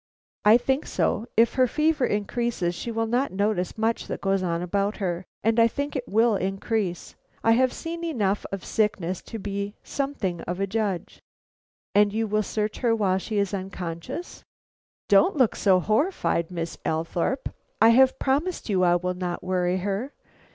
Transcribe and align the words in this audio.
"I 0.43 0.57
think 0.57 0.87
so; 0.87 1.27
if 1.37 1.53
her 1.53 1.67
fever 1.67 2.07
increases 2.07 2.73
she 2.73 2.89
will 2.89 3.05
not 3.05 3.31
notice 3.31 3.77
much 3.77 4.07
that 4.07 4.19
goes 4.19 4.41
on 4.41 4.63
about 4.63 4.97
her, 4.97 5.27
and 5.43 5.59
I 5.59 5.67
think 5.67 5.95
it 5.95 6.07
will 6.07 6.35
increase; 6.35 7.13
I 7.43 7.51
have 7.51 7.71
seen 7.71 8.03
enough 8.03 8.43
of 8.51 8.65
sickness 8.65 9.21
to 9.21 9.37
be 9.37 9.75
something 9.83 10.41
of 10.49 10.59
a 10.59 10.65
judge." 10.65 11.21
"And 11.93 12.11
you 12.11 12.25
will 12.25 12.41
search 12.41 12.79
her 12.79 12.95
while 12.95 13.19
she 13.19 13.37
is 13.37 13.53
unconscious?" 13.53 14.43
"Don't 15.07 15.37
look 15.37 15.55
so 15.55 15.79
horrified, 15.79 16.49
Miss 16.49 16.79
Althorpe. 16.83 17.49
I 17.79 17.89
have 17.89 18.17
promised 18.17 18.69
you 18.69 18.81
I 18.83 18.95
will 18.95 19.13
not 19.13 19.43
worry 19.43 19.77
her. 19.85 20.13